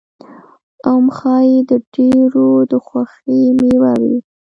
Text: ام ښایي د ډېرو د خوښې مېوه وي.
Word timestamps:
ام 0.91 1.05
ښایي 1.17 1.57
د 1.69 1.71
ډېرو 1.93 2.47
د 2.71 2.73
خوښې 2.85 3.39
مېوه 3.59 3.91
وي. 4.01 4.15